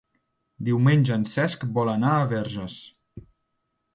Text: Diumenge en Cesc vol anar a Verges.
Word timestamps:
Diumenge 0.69 1.17
en 1.19 1.25
Cesc 1.33 1.67
vol 1.77 1.93
anar 1.95 2.15
a 2.21 2.25
Verges. 2.33 2.79